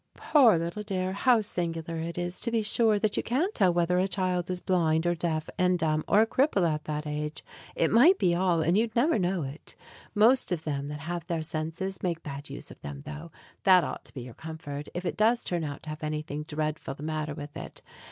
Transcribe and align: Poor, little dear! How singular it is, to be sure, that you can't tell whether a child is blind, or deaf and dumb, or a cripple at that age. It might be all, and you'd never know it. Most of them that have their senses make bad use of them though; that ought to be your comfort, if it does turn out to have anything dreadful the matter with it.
Poor, 0.17 0.57
little 0.57 0.81
dear! 0.81 1.13
How 1.13 1.41
singular 1.41 1.97
it 1.99 2.17
is, 2.17 2.39
to 2.39 2.49
be 2.49 2.63
sure, 2.63 2.97
that 2.97 3.17
you 3.17 3.21
can't 3.21 3.53
tell 3.53 3.71
whether 3.71 3.99
a 3.99 4.07
child 4.07 4.49
is 4.49 4.59
blind, 4.59 5.05
or 5.05 5.13
deaf 5.13 5.47
and 5.59 5.77
dumb, 5.77 6.03
or 6.07 6.21
a 6.21 6.25
cripple 6.25 6.67
at 6.67 6.85
that 6.85 7.05
age. 7.05 7.43
It 7.75 7.91
might 7.91 8.17
be 8.17 8.33
all, 8.33 8.61
and 8.61 8.75
you'd 8.75 8.95
never 8.95 9.19
know 9.19 9.43
it. 9.43 9.75
Most 10.15 10.51
of 10.51 10.63
them 10.63 10.87
that 10.87 11.01
have 11.01 11.27
their 11.27 11.43
senses 11.43 12.01
make 12.01 12.23
bad 12.23 12.49
use 12.49 12.71
of 12.71 12.81
them 12.81 13.01
though; 13.01 13.31
that 13.61 13.83
ought 13.83 14.03
to 14.05 14.13
be 14.15 14.21
your 14.21 14.33
comfort, 14.33 14.89
if 14.95 15.05
it 15.05 15.17
does 15.17 15.43
turn 15.43 15.63
out 15.63 15.83
to 15.83 15.89
have 15.89 16.01
anything 16.01 16.45
dreadful 16.47 16.95
the 16.95 17.03
matter 17.03 17.35
with 17.35 17.55
it. 17.55 17.83